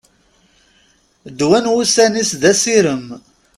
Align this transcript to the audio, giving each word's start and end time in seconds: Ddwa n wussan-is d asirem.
Ddwa 1.31 1.59
n 1.63 1.71
wussan-is 1.73 2.31
d 2.41 2.43
asirem. 2.51 3.05